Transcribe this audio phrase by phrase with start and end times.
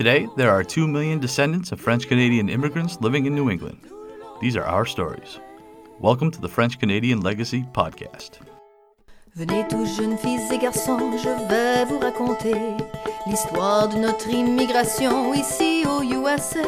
[0.00, 3.80] Today, there are 2 million descendants of French Canadian immigrants living in New England.
[4.40, 5.38] These are our stories.
[5.98, 8.38] Welcome to the French Canadian Legacy Podcast.
[9.34, 12.54] Venez tous jeunes filles et garçons, je vais vous raconter
[13.26, 16.62] l'histoire de notre immigration ici au USA,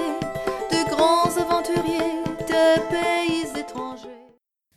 [0.71, 4.11] de grands aventuriers de pays étrangers.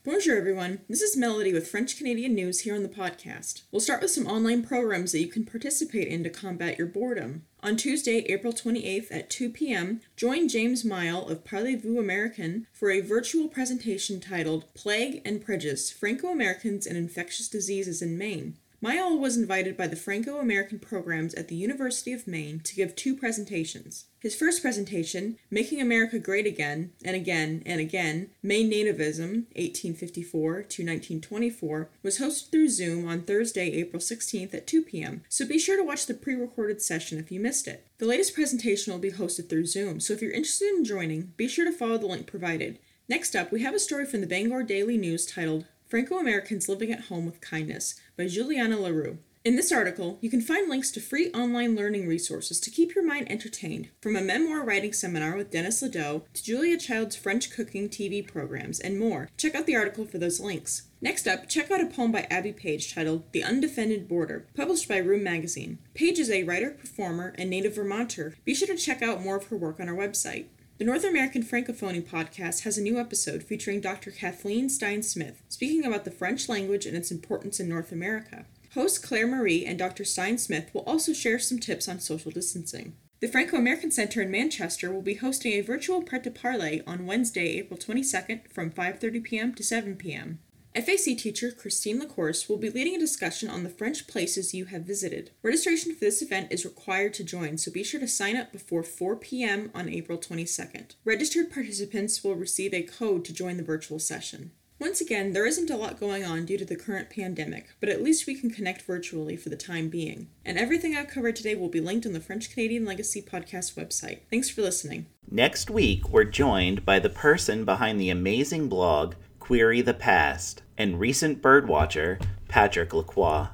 [0.06, 0.80] Bonjour, everyone.
[0.88, 3.64] This is Melody with French Canadian News here on the podcast.
[3.74, 7.42] We'll start with some online programs that you can participate in to combat your boredom.
[7.66, 13.02] On Tuesday, April 28th at 2 p.m., join James Myall of Parlez-Vous American for a
[13.02, 18.58] virtual presentation titled Plague and Prejudice Franco Americans and Infectious Diseases in Maine.
[18.84, 22.96] Myall was invited by the Franco American programs at the University of Maine to give
[22.96, 24.06] two presentations.
[24.20, 30.60] His first presentation, Making America Great Again and Again and Again Maine Nativism, 1854 to
[30.60, 35.78] 1924, was hosted through Zoom on Thursday, April 16th at 2 p.m., so be sure
[35.78, 37.88] to watch the pre recorded session if you missed it.
[37.98, 41.48] The latest presentation will be hosted through Zoom, so if you're interested in joining, be
[41.48, 42.80] sure to follow the link provided.
[43.08, 46.92] Next up, we have a story from the Bangor Daily News titled Franco Americans Living
[46.92, 49.20] at Home with Kindness by Juliana L'Heureux.
[49.44, 53.06] In this article, you can find links to free online learning resources to keep your
[53.06, 57.88] mind entertained, from a memoir writing seminar with Dennis Ledoux to Julia Child's French cooking
[57.88, 59.30] TV programs, and more.
[59.38, 60.88] Check out the article for those links.
[61.00, 64.98] Next up, check out a poem by Abby Paige titled The Undefended Border, published by
[64.98, 65.78] Room Magazine.
[65.94, 68.34] Paige is a writer, performer, and native Vermonter.
[68.44, 70.46] Be sure to check out more of her work on our website.
[70.78, 74.12] The North American Francophonie podcast has a new episode featuring Dr.
[74.12, 78.44] Kathleen Stein Smith, speaking about the French language and its importance in North America.
[78.74, 80.04] Host Claire Marie and Dr.
[80.04, 82.94] Stein Smith will also share some tips on social distancing.
[83.22, 87.06] The Franco American Center in Manchester will be hosting a virtual Pret de Parler on
[87.06, 89.54] Wednesday, April 22nd from 5:30 p.m.
[89.56, 90.40] to 7 p.m.
[90.76, 94.82] FAC teacher Christine Lacourse will be leading a discussion on the French places you have
[94.82, 95.32] visited.
[95.42, 98.84] Registration for this event is required to join, so be sure to sign up before
[98.84, 99.72] 4 p.m.
[99.74, 100.96] on April 22nd.
[101.06, 104.52] Registered participants will receive a code to join the virtual session.
[104.78, 108.04] Once again, there isn't a lot going on due to the current pandemic, but at
[108.04, 110.28] least we can connect virtually for the time being.
[110.44, 114.20] And everything I've covered today will be linked on the French Canadian Legacy podcast website.
[114.30, 115.06] Thanks for listening.
[115.32, 121.00] Next week, we're joined by the person behind the amazing blog Query the Past and
[121.00, 123.50] recent birdwatcher Patrick Lacroix.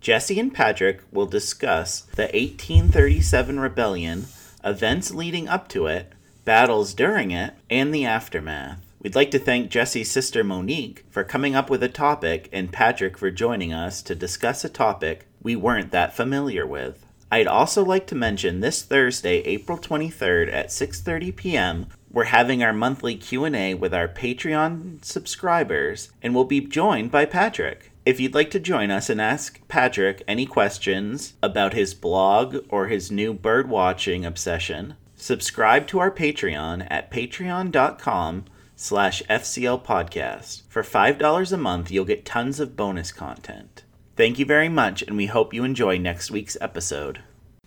[0.00, 4.26] Jesse and Patrick will discuss the 1837 rebellion,
[4.62, 6.12] events leading up to it,
[6.44, 8.78] battles during it, and the aftermath.
[9.02, 13.18] We'd like to thank Jesse's sister Monique for coming up with a topic and Patrick
[13.18, 17.04] for joining us to discuss a topic we weren't that familiar with.
[17.30, 22.72] I'd also like to mention this Thursday, April 23rd at 6:30 p.m., we're having our
[22.72, 27.92] monthly Q&A with our Patreon subscribers and we'll be joined by Patrick.
[28.06, 32.86] If you'd like to join us and ask Patrick any questions about his blog or
[32.86, 40.62] his new bird watching obsession, subscribe to our Patreon at patreon.com slash FCL podcast.
[40.70, 43.82] For $5 a month, you'll get tons of bonus content.
[44.18, 47.20] Thank you very much, and we hope you enjoy next week's episode.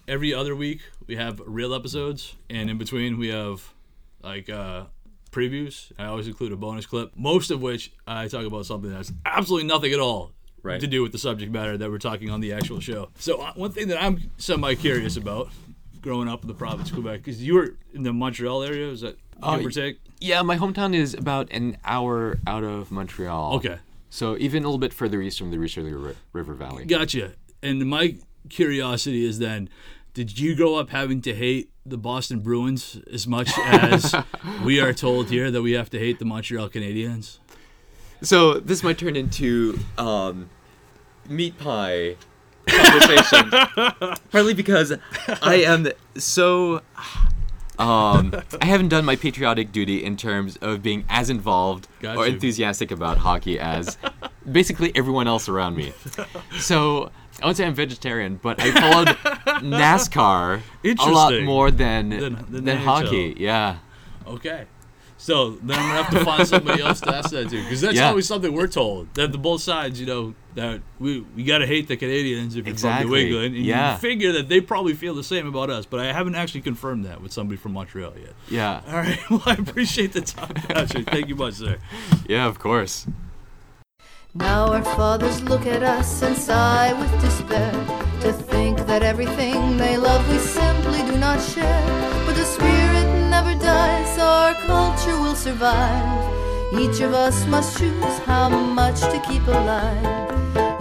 [0.05, 3.73] Every other week, we have real episodes, and in between, we have
[4.21, 4.87] like uh,
[5.31, 5.93] previews.
[5.97, 9.65] I always include a bonus clip, most of which I talk about something that's absolutely
[9.69, 10.81] nothing at all Right.
[10.81, 13.07] to do with the subject matter that we're talking on the actual show.
[13.17, 15.47] So uh, one thing that I'm semi curious about
[16.01, 18.99] growing up in the province of Quebec, because you were in the Montreal area, is
[19.01, 20.01] that give or take?
[20.19, 23.53] Yeah, my hometown is about an hour out of Montreal.
[23.55, 23.77] Okay.
[24.11, 26.83] So even a little bit further east from the Richelieu River Valley.
[26.83, 27.33] Gotcha.
[27.63, 28.17] And my
[28.49, 29.69] curiosity is then,
[30.13, 34.13] did you grow up having to hate the Boston Bruins as much as
[34.65, 37.39] we are told here that we have to hate the Montreal Canadiens?
[38.21, 40.49] So this might turn into um,
[41.29, 42.17] meat pie
[42.67, 43.49] conversation,
[44.29, 44.93] partly because
[45.41, 46.81] I am so.
[47.81, 52.27] Um, I haven't done my patriotic duty in terms of being as involved Got or
[52.27, 52.33] you.
[52.33, 53.97] enthusiastic about hockey as
[54.49, 55.93] basically everyone else around me.
[56.59, 57.11] So
[57.41, 59.07] I would say I'm vegetarian, but I followed
[59.63, 63.35] NASCAR a lot more than Than- than, than hockey.
[63.37, 63.77] Yeah.
[64.27, 64.65] Okay.
[65.23, 67.93] So then I'm gonna have to find somebody else to ask that to, because that's
[67.95, 68.09] Yeah.
[68.09, 71.87] always something we're told that the both sides, you know, that we we gotta hate
[71.87, 73.25] the Canadians if you're from New Exactly.
[73.27, 73.93] England, and Yeah.
[73.93, 75.85] you figure that they probably feel the same about us.
[75.85, 78.33] But I haven't actually confirmed that with somebody from Montreal yet.
[78.49, 78.81] Yeah.
[78.87, 79.19] All right.
[79.29, 80.55] Well, I appreciate the time.
[80.69, 81.77] Actually, thank you much, sir.
[82.27, 83.05] Yeah, of course.
[84.33, 87.71] Now our fathers look at us and sigh with despair
[88.21, 91.85] to think that everything they love we simply do not share.
[92.25, 92.90] But the spirit never dies,
[94.51, 96.73] our culture will survive.
[96.73, 100.03] Each of us must choose how much to keep alive.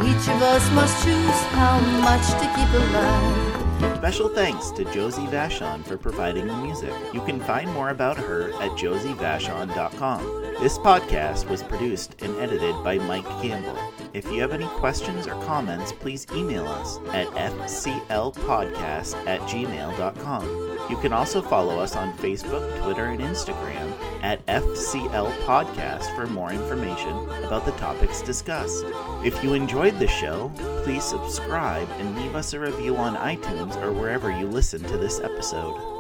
[0.00, 3.96] Each of us must choose how much to keep alive.
[3.96, 6.92] Special thanks to Josée Vachon for providing the music.
[7.14, 10.20] You can find more about her at josievashon.com.
[10.60, 13.78] This podcast was produced and edited by Mike Campbell.
[14.12, 20.79] If you have any questions or comments, please email us at fclpodcast at gmail.com.
[20.90, 23.94] You can also follow us on Facebook, Twitter, and Instagram
[24.24, 28.84] at FCL Podcast for more information about the topics discussed.
[29.24, 30.50] If you enjoyed the show,
[30.82, 35.20] please subscribe and leave us a review on iTunes or wherever you listen to this
[35.20, 35.99] episode.